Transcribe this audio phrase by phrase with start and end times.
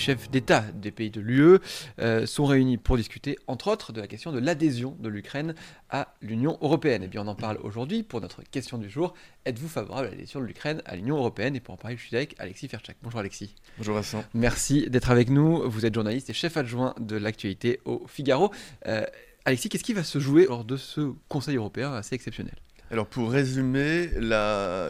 [0.00, 1.58] Chefs d'État des pays de l'UE
[2.00, 5.54] euh, sont réunis pour discuter, entre autres, de la question de l'adhésion de l'Ukraine
[5.90, 7.04] à l'Union européenne.
[7.04, 9.14] Et bien, on en parle aujourd'hui pour notre question du jour.
[9.44, 11.54] Êtes-vous favorable à l'adhésion de l'Ukraine à l'Union européenne?
[11.54, 12.96] Et pour en parler, je suis avec Alexis Ferchak.
[13.02, 13.54] Bonjour Alexis.
[13.78, 14.24] Bonjour Vincent.
[14.34, 15.70] Merci d'être avec nous.
[15.70, 18.50] Vous êtes journaliste et chef adjoint de l'actualité au Figaro.
[18.86, 19.04] Euh,
[19.44, 22.54] Alexis, qu'est-ce qui va se jouer lors de ce Conseil européen assez exceptionnel?
[22.90, 24.10] Alors pour résumer,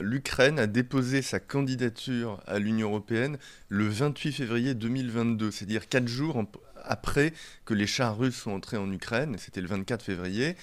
[0.00, 3.36] l'Ukraine a déposé sa candidature à l'Union européenne
[3.68, 6.42] le 28 février 2022, c'est-à-dire quatre jours
[6.82, 7.34] après
[7.66, 10.56] que les chars russes sont entrés en Ukraine, c'était le 24 février.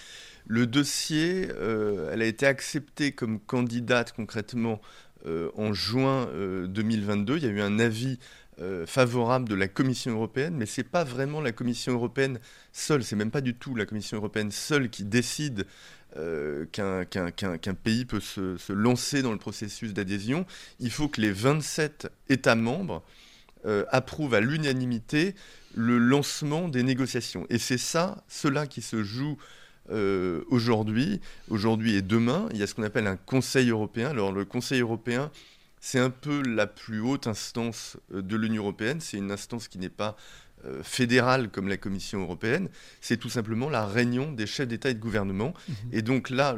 [0.48, 4.81] Le dossier, euh, elle a été acceptée comme candidate concrètement
[5.28, 6.28] euh, en juin
[6.67, 7.34] 2022.
[7.34, 8.17] Euh, Il y a eu un avis
[8.88, 12.40] favorable de la Commission européenne, mais ce n'est pas vraiment la Commission européenne
[12.72, 15.67] seule, c'est même pas du tout la Commission européenne seule qui décide
[16.16, 20.45] euh, qu'un pays peut se, lancer dans le processus d'adhésion,
[20.80, 23.03] il faut que les 27 États membres
[23.66, 25.36] euh, approuvent à l'unanimité
[25.75, 27.45] le lancement des négociations.
[27.49, 29.38] Et c'est ça, cela qui se joue
[29.91, 32.47] euh, aujourd'hui, aujourd'hui et demain.
[32.52, 34.09] Il y a ce qu'on appelle un Conseil européen.
[34.09, 35.30] Alors le Conseil européen,
[35.81, 39.02] c'est un peu la plus haute instance de l'Union européenne.
[39.02, 40.16] C'est une instance qui n'est pas
[40.81, 42.67] fédérale comme la Commission européenne,
[43.00, 45.53] c'est tout simplement la réunion des chefs d'État et de gouvernement.
[45.67, 45.75] Mhm.
[45.91, 46.55] Et donc là,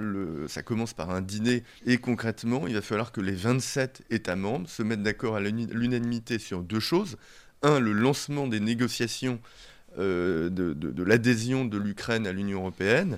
[0.48, 4.70] ça commence par un dîner et concrètement, il va falloir que les 27 États membres
[4.70, 7.18] se mettent d'accord à l'unanimité sur deux choses.
[7.62, 9.40] Un, le lancement des négociations
[9.98, 13.18] euh, de l'adhésion de l'Ukraine à l'Union européenne.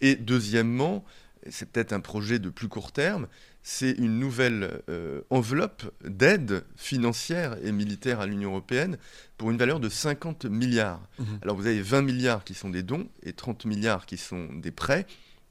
[0.00, 1.04] Et deuxièmement,
[1.50, 3.28] c'est peut-être un projet de plus court terme,
[3.68, 8.96] c'est une nouvelle euh, enveloppe d'aide financière et militaire à l'Union européenne
[9.36, 11.02] pour une valeur de 50 milliards.
[11.18, 11.24] Mmh.
[11.42, 14.70] Alors vous avez 20 milliards qui sont des dons et 30 milliards qui sont des
[14.70, 15.04] prêts.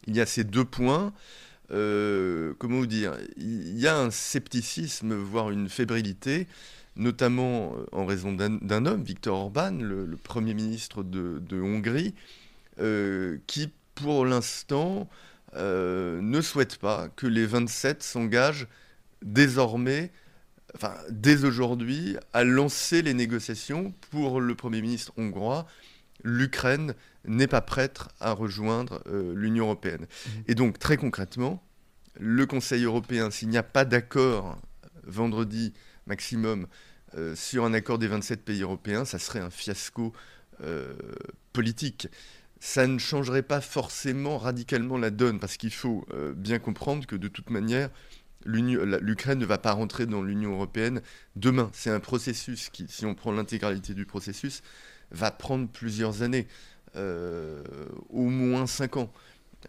[0.07, 1.11] Il y a ces deux points.
[1.71, 6.47] Euh, comment vous dire Il y a un scepticisme, voire une fébrilité,
[6.95, 12.15] notamment euh, en raison d'un homme, Viktor Orban, le, Premier ministre de, Hongrie,
[13.45, 15.09] qui, pour l'instant,
[15.55, 18.67] euh, ne souhaite pas que les 27 s'engagent
[19.21, 20.11] désormais,
[20.75, 25.65] enfin dès aujourd'hui, à lancer les négociations pour le Premier ministre hongrois.
[26.23, 26.93] L'Ukraine
[27.25, 30.01] n'est pas prête à rejoindre euh, l'Union européenne.
[30.01, 30.29] Mmh.
[30.47, 31.63] Et donc très concrètement,
[32.19, 34.57] le Conseil européen, s'il n'y a pas d'accord
[35.03, 35.73] vendredi
[36.07, 36.67] maximum
[37.15, 40.13] euh, sur un accord des 27 pays européens, ça serait un fiasco
[41.51, 42.07] politique
[42.65, 47.15] ça ne changerait pas forcément radicalement la donne, parce qu'il faut euh, bien comprendre que
[47.15, 47.91] de toute manière,
[48.43, 51.03] l'Ukraine ne va pas rentrer dans l'Union européenne
[51.35, 51.69] demain.
[51.73, 54.63] C'est un processus qui, si on prend l'intégralité du processus,
[55.11, 56.47] va prendre plusieurs années,
[56.95, 57.63] euh,
[58.09, 59.13] au moins cinq ans.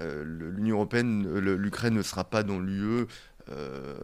[0.00, 0.24] Euh,
[0.56, 3.04] L'Union européenne, l'Ukraine ne sera pas dans l'UE
[3.52, 3.94] euh,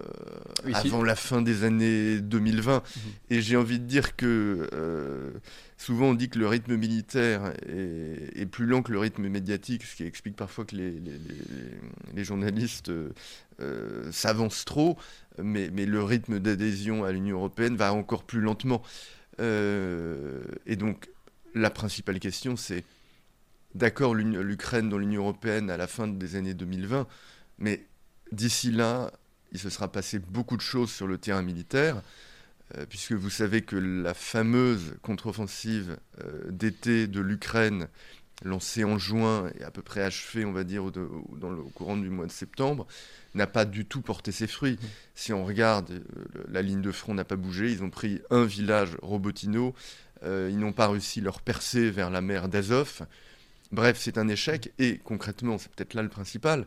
[0.72, 2.76] avant la fin des années 2020.
[2.76, 3.03] Mhm.
[3.30, 5.32] Et j'ai envie de dire que euh,
[5.76, 9.97] souvent on dit que le rythme militaire est, plus lent que le rythme médiatique, ce
[9.97, 10.94] qui explique parfois que les,
[12.14, 14.97] les, journalistes euh, s'avancent trop,
[15.42, 18.82] mais, mais, le rythme d'adhésion à l'Union européenne va encore plus lentement.
[19.41, 21.09] et donc
[21.54, 22.84] la principale question c'est
[23.74, 27.09] d'accord l'Ukraine dans l'Union européenne à la fin des années 2020,
[27.59, 27.86] mais
[28.30, 29.10] d'ici là,
[29.53, 32.03] il se sera passé beaucoup de choses sur le terrain militaire,
[32.77, 37.89] euh, puisque vous savez que la fameuse contre-offensive euh, d'été de l'Ukraine,
[38.45, 41.97] lancée en juin et à peu près achevée, on va dire, au, dans le, courant
[41.97, 42.87] du mois de septembre,
[43.35, 44.79] n'a pas du tout porté ses fruits.
[44.81, 44.87] Mmh.
[45.15, 48.45] Si on regarde, euh, la ligne de front n'a pas bougé, ils ont pris un
[48.45, 49.75] village, Robotino,
[50.25, 53.09] ils n'ont pas réussi leur percée vers la mer d'Azov.
[53.73, 56.65] Bref, c'est un échec, et concrètement, c'est peut-être là le principal,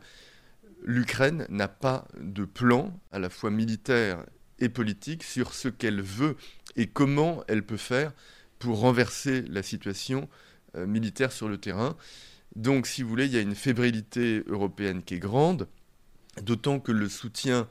[0.85, 4.23] l'Ukraine n'a pas de plan, à la fois militaire
[4.59, 6.37] et politique, sur ce qu'elle veut
[6.75, 8.13] et comment elle peut faire
[8.59, 10.29] pour renverser la situation
[10.77, 11.97] euh, militaire sur le terrain.
[12.55, 15.67] Donc, si vous voulez, il y a une fébrilité européenne qui est grande,
[16.41, 17.67] d'autant que le soutien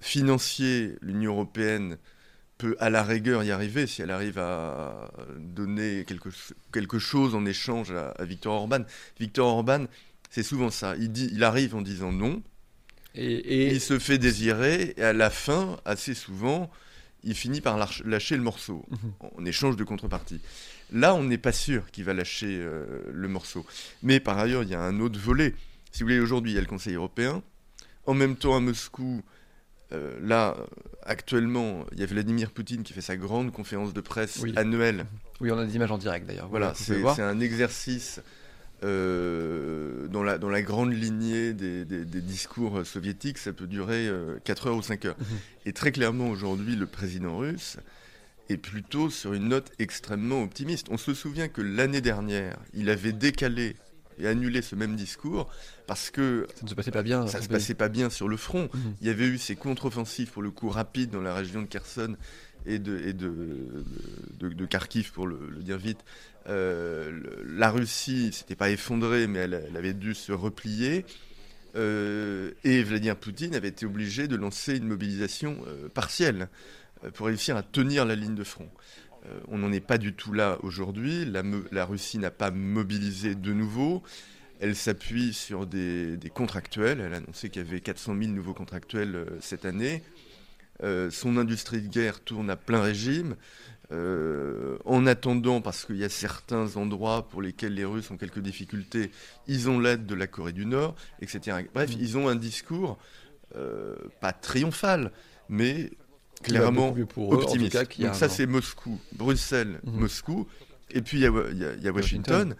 [0.00, 1.98] financier, l'Union européenne
[2.56, 6.04] peut à la rigueur y arriver si elle arrive à donner
[6.72, 8.84] quelque, chose en échange à, à Viktor Orban.
[9.18, 9.86] Viktor Orban,
[10.30, 10.94] c'est souvent ça.
[10.96, 12.42] Il, dit, il arrive en disant non,
[13.14, 16.70] et, il se fait désirer, et à la fin, assez souvent,
[17.24, 19.12] il finit par lâcher le morceau, mhm.
[19.36, 20.40] en échange de contrepartie.
[20.92, 23.66] Là, on n'est pas sûr qu'il va lâcher euh, le morceau.
[24.02, 25.54] Mais par ailleurs, il y a un autre volet.
[25.92, 27.42] Si vous voulez, aujourd'hui, il y a le Conseil européen.
[28.06, 29.22] En même temps, à Moscou,
[29.92, 30.56] Euh, là,
[31.02, 34.52] actuellement, il y a Vladimir Poutine qui fait sa grande conférence de presse Oui.
[34.54, 35.04] annuelle.
[35.40, 36.48] Oui, on a des images en direct d'ailleurs.
[36.48, 38.20] Voilà, c'est un exercice
[38.84, 44.08] euh, dans, la, dans la grande lignée des, des- des discours soviétiques, ça peut durer
[44.44, 45.16] 4 heures ou 5 heures.
[45.18, 45.26] Mhm.
[45.66, 47.76] Et très clairement, aujourd'hui, le président russe
[48.48, 50.88] est plutôt sur une note extrêmement optimiste.
[50.90, 53.76] On se souvient que l'année dernière, il avait décalé
[54.18, 55.48] et annulé ce même discours
[55.86, 57.26] parce que Ça ne se passait pas bien.
[57.26, 57.48] ça se Oui.
[57.54, 58.68] passait pas bien sur le front.
[58.74, 58.94] Mhm.
[59.00, 62.16] Il y avait eu ces contre-offensives pour le coup rapides dans la région de Kherson
[62.66, 66.04] et de, de, de, Kharkiv pour le, dire vite.
[66.48, 71.04] Euh, la Russie s'était pas effondrée mais elle, avait dû se replier.
[71.76, 76.48] Euh, et Vladimir Poutine avait été obligé de lancer une mobilisation euh, partielle
[77.14, 78.68] pour réussir à tenir la ligne de front.
[79.48, 81.26] On n'en est pas du tout là aujourd'hui.
[81.26, 81.42] La,
[81.72, 84.02] la Russie n'a pas mobilisé de nouveau.
[84.60, 87.00] Elle s'appuie sur des, des contractuels.
[87.00, 90.02] Elle a annoncé qu'il y avait 400 000 nouveaux contractuels cette année.
[90.82, 93.36] Euh, son industrie de guerre tourne à plein régime.
[93.92, 98.38] Euh, en attendant, parce qu'il y a certains endroits pour lesquels les Russes ont quelques
[98.38, 99.10] difficultés,
[99.48, 101.66] ils ont l'aide de la Corée du Nord, etc.
[101.74, 101.98] Bref, Mm.
[102.00, 102.98] ils ont un discours
[103.56, 105.10] euh, pas triomphal,
[105.48, 105.90] mais
[106.44, 107.72] clairement pour eux, optimiste.
[107.72, 109.98] cas, Donc ça, c'est Moscou, Bruxelles, Mhm.
[109.98, 110.46] Moscou,
[110.92, 112.54] et puis il y a, y y Washington.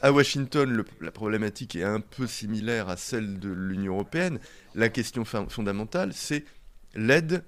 [0.00, 4.38] À Washington, le- la problématique est un peu similaire à celle de l'Union européenne.
[4.74, 6.46] La question fondamentale, c'est
[6.94, 7.44] l'aide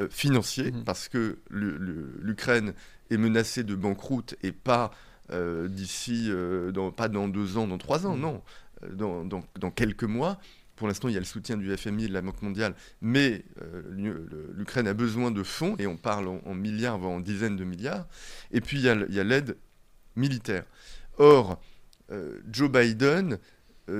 [0.00, 0.84] euh, financière, Mhm.
[0.84, 2.72] parce que l'Ukraine
[3.10, 4.90] est menacée de banqueroute et pas
[5.30, 8.20] euh, d'ici, euh, dans- pas dans deux ans, dans trois ans, Mhm.
[8.22, 8.42] non,
[8.94, 10.38] dans, dans- dans quelques mois.
[10.74, 13.44] Pour l'instant, il y a le soutien du FMI et de la Banque mondiale, mais
[14.56, 17.64] l'Ukraine a besoin de fonds, et on parle en, en milliards, voire en dizaines de
[17.64, 18.06] milliards.
[18.52, 18.88] Et puis, il y
[19.20, 19.56] a, l'aide
[20.16, 20.64] militaire.
[21.18, 21.60] Or,
[22.50, 23.38] Joe Biden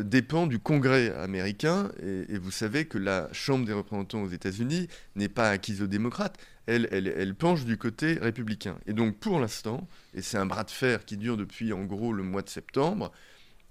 [0.05, 4.89] dépend du Congrès américain, et, et vous savez que la Chambre des représentants aux États-Unis
[5.17, 6.37] n'est pas acquise aux démocrates,
[6.67, 8.77] elle, elle, elle penche du côté républicain.
[8.87, 12.13] Et donc, pour l'instant, et c'est un bras de fer qui dure depuis en gros
[12.13, 13.11] le mois de septembre,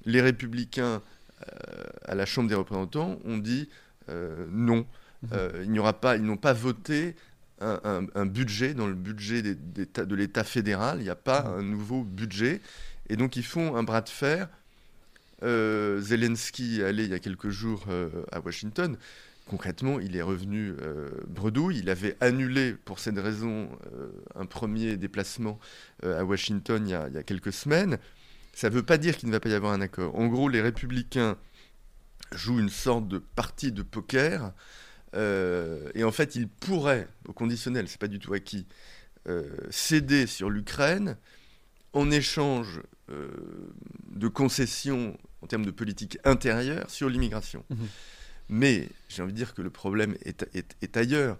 [0.05, 1.01] les républicains
[1.47, 3.69] euh, à la Chambre des représentants ont dit
[4.09, 4.87] euh, non.
[5.23, 5.29] Mhm.
[5.33, 7.15] Euh, il n'y aura pas, ils n'ont pas voté
[7.59, 10.97] un, un- un budget dans le budget des- de l'État fédéral.
[10.99, 11.59] Il n'y a pas Mhm.
[11.59, 12.61] un nouveau budget,
[13.09, 14.47] et donc ils font un bras de fer.
[15.43, 18.97] Euh, Zelensky est allé il y a quelques jours euh, à Washington.
[19.45, 21.79] Concrètement, il est revenu euh, bredouille.
[21.79, 23.69] Il avait annulé pour cette raison
[24.35, 25.57] un premier déplacement
[26.03, 27.97] à Washington il y, a, quelques semaines.
[28.53, 30.15] Ça ne veut pas dire qu'il ne va pas y avoir un accord.
[30.15, 31.37] En gros, les républicains
[32.33, 34.51] jouent une sorte de partie de poker.
[35.13, 38.67] et en fait, ils pourraient, au conditionnel, c'est pas du tout acquis,
[39.69, 41.15] céder sur l'Ukraine
[41.93, 47.63] en échange de concessions en termes de politique intérieure sur l'immigration.
[47.69, 47.87] Mhm.
[48.49, 51.37] Mais j'ai envie de dire que le problème est, est- est ailleurs.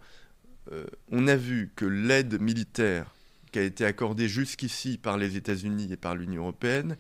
[0.72, 3.14] Euh, on a vu que l'aide militaire
[3.52, 6.98] qui a été accordée jusqu'ici par les États-Unis et par l'Union européenne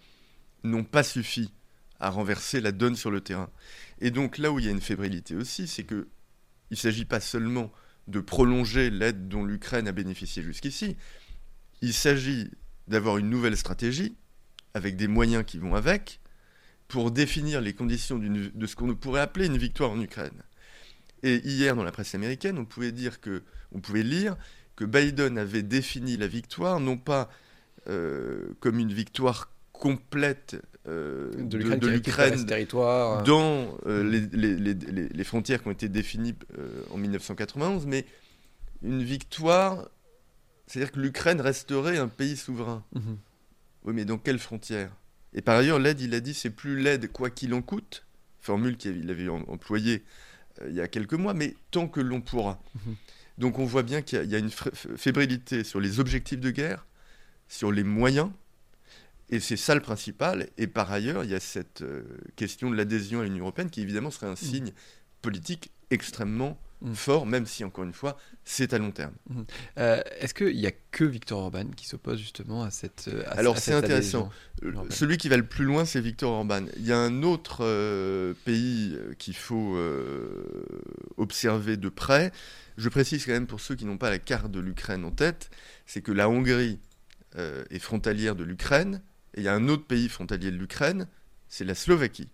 [0.64, 1.52] n'ont pas suffi
[2.00, 3.50] à renverser la donne sur le terrain.
[4.00, 6.08] Et donc là où il y a une fébrilité aussi, c'est que
[6.72, 7.72] il ne s'agit pas seulement
[8.08, 10.96] de prolonger l'aide dont l'Ukraine a bénéficié jusqu'ici,
[11.82, 12.50] il s'agit
[12.88, 14.16] d'avoir une nouvelle stratégie
[14.74, 16.22] avec des moyens qui vont avec
[16.88, 20.44] pour définir les conditions de ce qu'on pourrait appeler une victoire en Ukraine.
[21.24, 23.44] Et hier, dans la presse américaine, on pouvait dire que,
[23.74, 24.38] on pouvait lire
[24.76, 27.30] que Biden avait défini la victoire non pas
[27.90, 33.24] euh, comme une victoire complète euh, de l'Ukraine territoire.
[33.24, 36.36] dans euh, les, les- les- les- les frontières qui ont été définies
[36.92, 38.06] en 1991, mais
[38.84, 39.90] une victoire,
[40.68, 42.84] c'est-à-dire que l'Ukraine resterait un pays souverain.
[42.94, 43.18] Mhm.
[43.84, 44.92] Oui, mais dans quelles frontières?
[45.34, 48.06] Et par ailleurs, l'aide, il a dit, c'est plus l'aide quoi qu'il en coûte,
[48.40, 50.04] formule qu'il avait em- employée
[50.62, 52.62] euh, il y a quelques mois, mais tant que l'on pourra.
[52.86, 52.96] Mhm.
[53.38, 56.40] Donc on voit bien qu'il y a- il y, a une fébrilité sur les objectifs
[56.40, 56.86] de guerre,
[57.48, 58.32] sur les moyens,
[59.30, 60.48] et c'est ça le principal.
[60.58, 62.04] Et par ailleurs, il y a cette euh,
[62.36, 64.72] question de l'adhésion à l'Union européenne qui évidemment serait un signe
[65.22, 66.94] politique extrêmement Mm.
[66.94, 69.14] fort, même si encore une fois, c'est à long terme.
[69.80, 73.10] Euh, Est-ce qu'il n'y a que Victor Orban qui s'oppose justement à cette.
[73.26, 74.30] à- Alors, c'est intéressant.
[74.62, 74.90] adhésion Euh.
[74.92, 76.66] Celui qui va le plus loin, c'est Victor Orban.
[76.78, 80.44] Il y a un autre euh, pays euh, qu'il faut euh,
[81.18, 82.32] observer de près.
[82.78, 85.50] Je précise quand même pour ceux qui n'ont pas la carte de l'Ukraine en tête,
[85.86, 86.80] c'est que la Hongrie
[87.38, 89.02] euh, est frontalière de l'Ukraine,
[89.34, 91.08] et il y a un autre pays frontalier de l'Ukraine,
[91.50, 92.30] c'est la Slovaquie.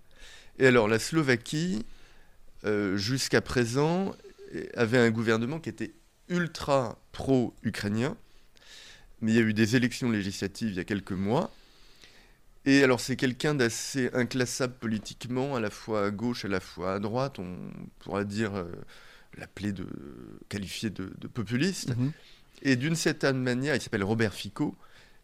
[0.59, 1.85] Et alors la Slovaquie,
[2.65, 4.13] euh, jusqu'à présent, euh,
[4.75, 5.93] avait un gouvernement qui était
[6.29, 8.17] ultra pro-ukrainien,
[9.21, 11.53] mais il y a eu des élections législatives il y a quelques mois.
[12.65, 16.93] Et alors c'est quelqu'un d'assez inclassable politiquement, à la fois à gauche, à la fois
[16.93, 17.57] à droite, on
[17.99, 18.71] pourra dire euh,
[19.37, 19.87] l'appeler de
[20.49, 21.95] qualifier de, populiste.
[21.97, 22.11] Mhm.
[22.61, 24.75] Et d'une certaine manière, il s'appelle Robert Fico.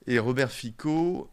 [0.07, 1.29] Et Robert Fico,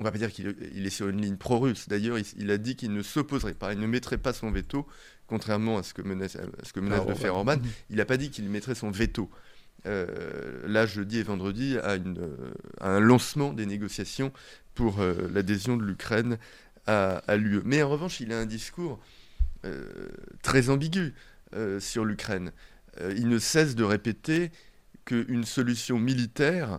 [0.00, 1.86] on va pas dire qu'il est sur une ligne pro-russe.
[1.88, 4.86] D'ailleurs, il, a dit qu'il ne s'opposerait pas, il ne mettrait pas son veto,
[5.26, 7.56] contrairement à ce que menace, ce que menace de faire Orban.
[7.90, 9.30] Il n'a pas dit qu'il mettrait son veto.
[9.86, 12.18] Euh, là, jeudi et vendredi, à, une,
[12.80, 14.32] à, un lancement des négociations
[14.74, 16.38] pour euh, l'adhésion de l'Ukraine
[16.86, 17.60] à, à l'UE.
[17.64, 19.00] Mais en revanche, il a un discours
[19.66, 20.08] euh,
[20.42, 21.14] très ambigu
[21.80, 22.52] sur l'Ukraine.
[23.16, 24.52] il ne cesse de répéter
[25.04, 26.78] qu'une solution militaire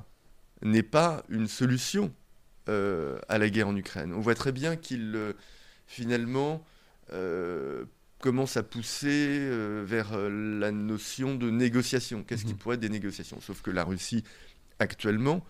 [0.61, 2.13] n'est pas une solution
[2.67, 4.13] à la guerre en Ukraine.
[4.13, 5.33] On voit très bien qu'il,
[5.87, 6.63] finalement,
[8.21, 12.23] commence à pousser euh, vers euh, la notion de négociation.
[12.23, 12.57] Qu'est-ce qui mhm.
[12.57, 13.41] pourrait être des négociations?
[13.41, 14.23] Sauf que la Russie,
[14.79, 15.45] actuellement,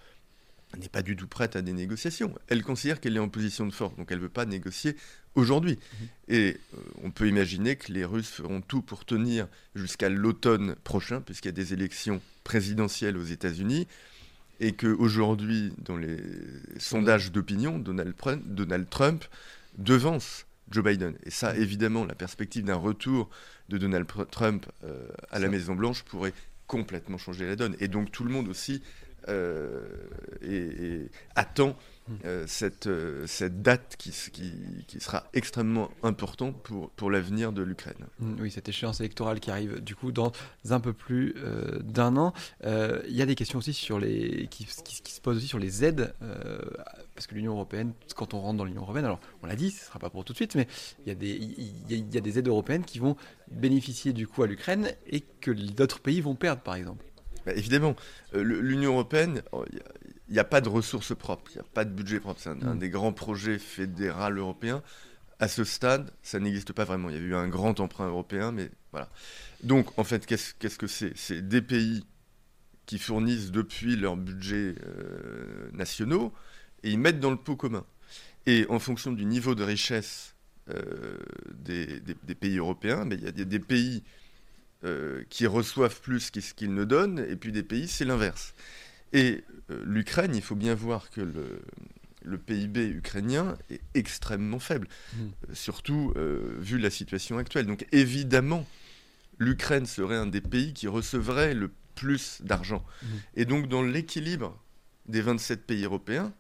[0.80, 2.34] n'est pas du tout prête à des négociations.
[2.48, 4.96] Elle considère qu'elle est en position de force, donc elle ne veut pas négocier
[5.36, 5.78] aujourd'hui.
[5.78, 6.08] Mhm.
[6.30, 11.22] Et euh, on peut imaginer que les Russes feront tout pour tenir jusqu'à l'automne prochain,
[11.22, 13.88] puisqu'il y a des élections présidentielles aux États-Unis,
[14.62, 16.18] et qu'aujourd'hui, dans les
[16.78, 18.14] sondages d'opinion, Donald,
[18.46, 19.26] Donald Trump
[19.78, 21.16] devance Joe Biden.
[21.26, 23.28] Et ça, évidemment, la perspective d'un retour
[23.70, 26.34] de Donald Trump euh, à la Maison-Blanche pourrait
[26.68, 27.76] complètement changer la donne.
[27.80, 28.84] Et donc tout le monde aussi
[29.30, 29.84] euh,
[30.44, 31.76] et, attend.
[32.26, 34.54] Euh, cette, euh, cette date qui, qui,
[34.88, 38.08] qui, sera extrêmement importante pour, pour l'avenir de l'Ukraine.
[38.20, 40.32] Hmm, oui, cette échéance électorale qui arrive du coup dans
[40.70, 41.36] un peu plus
[41.82, 42.34] d'un an.
[42.64, 45.84] Il y a des questions aussi sur les, qui, qui, se posent aussi sur les
[45.84, 46.14] aides,
[47.16, 49.82] parce que l'Union européenne, quand on rentre dans l'Union européenne, alors on l'a dit, ce
[49.82, 50.68] ne sera pas pour tout de suite, mais
[51.06, 53.16] il y, a des, il y a des aides européennes qui vont
[53.50, 57.04] bénéficier du coup à l'Ukraine et que d'autres pays vont perdre par exemple.
[57.46, 57.96] Bah, évidemment,
[58.36, 59.42] euh, l'Union européenne,
[60.32, 62.40] il n'y a, pas de ressources propres, il n'y a pas de budget propre.
[62.40, 62.80] C'est un, mm.
[62.80, 64.82] des grands projets fédéral européens.
[65.40, 67.10] À ce stade, ça n'existe pas vraiment.
[67.10, 69.10] Il y a eu un grand emprunt européen, mais voilà.
[69.64, 71.12] Donc, en fait, qu'est-ce que c'est?
[71.18, 72.06] C'est des pays
[72.86, 76.34] qui fournissent depuis leurs budgets euh, nationaux
[76.84, 77.86] et ils mettent dans le pot commun.
[78.46, 80.36] Et en fonction du niveau de richesse
[80.70, 81.18] euh,
[81.54, 84.04] des, pays européens, mais il y a des pays
[84.86, 88.54] euh, qui reçoivent plus qu'ils ne donnent, et puis des pays, c'est l'inverse.
[89.14, 95.20] Et euh, l'Ukraine, il faut bien voir que le, PIB ukrainien est extrêmement faible, mmh.
[95.20, 96.14] euh, surtout
[96.60, 97.66] vu la situation actuelle.
[97.66, 98.66] Donc évidemment,
[99.38, 102.86] l'Ukraine serait un des pays qui recevrait le plus d'argent.
[102.86, 103.08] Mmh.
[103.36, 104.58] Et donc dans l'équilibre
[105.08, 106.34] des 27 pays européens,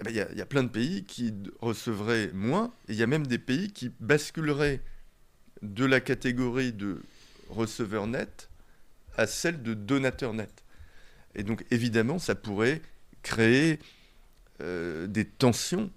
[0.00, 3.02] eh ben, il y, y, a plein de pays qui recevraient moins, et il y
[3.02, 4.80] a même des pays qui basculeraient
[5.62, 7.00] de la catégorie de
[7.48, 8.48] receveur net
[9.16, 10.61] à celle de donateur net.
[11.34, 12.82] Et donc évidemment, ça pourrait
[13.22, 13.78] créer
[14.60, 15.90] euh, des tensions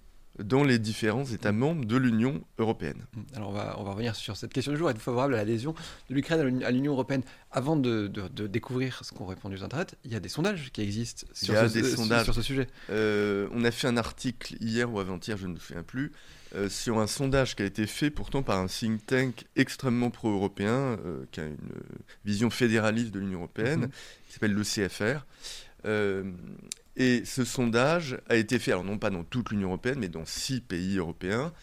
[0.43, 3.05] dans les différents États membres de l'Union européenne.
[3.15, 3.21] Mmh.
[3.35, 4.89] Alors on va, on va revenir sur cette question du jour.
[4.89, 5.73] Êtes-vous favorable à l'adhésion
[6.09, 10.11] de l'Ukraine à l'Union européenne Avant de, de, découvrir ce qu'ont répondu les Internet, il
[10.11, 12.67] y a des sondages qui existent sur, ce, sur ce, sujet.
[12.89, 16.11] Euh, on a fait un article hier ou avant-hier, je ne me souviens plus,
[16.55, 20.97] euh, sur un sondage qui a été fait pourtant par un think tank extrêmement pro-européen,
[21.05, 21.57] euh, qui a une
[22.25, 23.89] vision fédéraliste de l'Union européenne, mmh.
[24.27, 25.25] qui s'appelle le CFR.
[26.97, 30.25] Et ce sondage a été fait, alors non pas dans toute l'Union européenne, mais dans
[30.25, 31.53] six pays européens.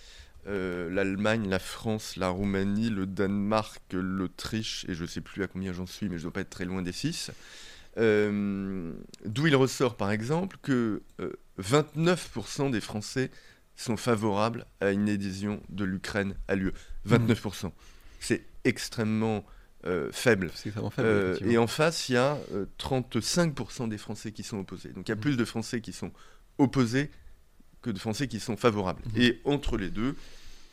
[0.47, 5.47] Euh, L'Allemagne, la France, la Roumanie, le Danemark, l'Autriche, et je ne sais plus à
[5.47, 7.31] combien j'en suis, mais je ne dois pas être très loin des six.
[7.99, 8.93] Euh,
[9.27, 11.03] d'où il ressort par exemple que
[11.61, 13.31] 29% euh, des Français
[13.77, 16.73] sont favorables à une adhésion de l'Ukraine à l'UE.
[17.09, 17.71] 29%.
[18.21, 19.45] C'est extrêmement
[19.85, 20.53] euh, faible.
[21.01, 22.39] Euh, et en face, il y a
[22.79, 24.91] 35% euh, des Français qui sont opposés.
[24.91, 25.21] Donc il y a mhm.
[25.21, 26.13] plus de Français qui sont
[26.59, 27.11] opposés
[27.81, 29.03] que de Français qui sont favorables.
[29.07, 29.21] Mhm.
[29.21, 30.15] Et entre les deux,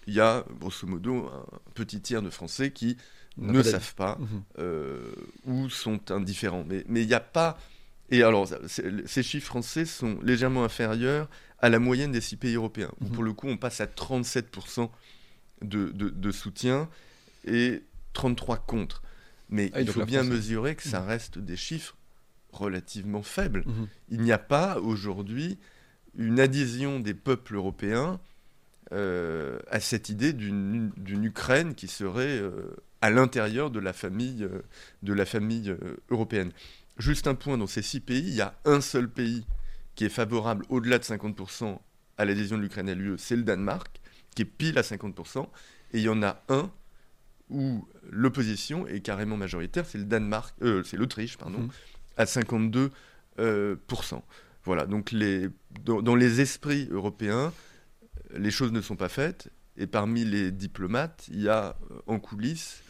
[0.06, 2.98] il y a grosso modo un petit tiers de Français qui
[3.38, 4.74] ne savent pas mhm.
[5.46, 6.66] ou sont indifférents.
[6.68, 7.58] Mais il n'y a pas...
[8.12, 12.92] Et alors, ces chiffres français sont légèrement inférieurs à la moyenne des six pays européens,
[13.02, 14.90] où pour le coup, on passe à 37%
[15.62, 16.90] de, de, de soutien.
[17.46, 19.02] Et 33 contre.
[19.50, 21.08] Mais ah il faut bien mesurer que ça mmh.
[21.08, 21.98] reste des chiffres
[22.52, 23.64] relativement faibles.
[23.66, 23.86] Mmh.
[24.10, 25.58] Il n'y a pas aujourd'hui
[26.18, 28.20] une adhésion des peuples européens
[28.92, 30.92] euh, à cette idée d'une
[31.24, 34.64] Ukraine qui serait euh, à l'intérieur de la famille, euh,
[35.04, 35.76] de la famille
[36.10, 36.52] européenne.
[36.98, 39.46] Juste un point, dans ces six pays, il y a un seul pays
[39.94, 41.80] qui est favorable au-delà de 50%
[42.18, 44.02] à l'adhésion de l'Ukraine à l'UE, c'est le Danemark,
[44.36, 45.48] qui est pile à 50%,
[45.94, 46.70] et il y en a un
[47.50, 51.70] où l'opposition est carrément majoritaire, c'est le Danemark, euh, c'est l'Autriche, pardon, mhm.
[52.18, 52.92] à 52%.
[53.40, 53.76] Euh,
[54.64, 55.48] voilà, donc les,
[55.84, 57.54] dans, les esprits européens,
[58.36, 62.20] les choses ne sont pas faites, et parmi les diplomates, il y a euh, en
[62.20, 62.84] coulisses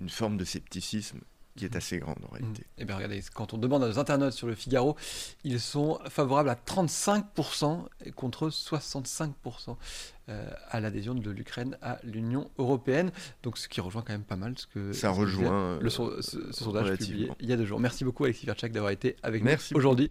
[0.00, 1.20] une forme de scepticisme
[1.58, 2.64] qui est assez grande en réalité.
[2.78, 4.96] Et bien regardez, quand on demande à nos internautes sur le Figaro,
[5.42, 7.84] ils sont favorables à 35%
[8.14, 9.76] contre 65%
[10.28, 13.10] euh, à l'adhésion de l'Ukraine à l'Union européenne.
[13.42, 16.96] Donc ce qui rejoint quand même pas mal ce que ça rejoint le, ce, sondage
[16.98, 17.80] publié il y a deux jours.
[17.80, 20.06] Merci beaucoup Alexis Verchak d'avoir été avec nous aujourd'hui.